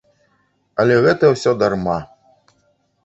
[0.83, 1.99] Але гэта ўсё дарма!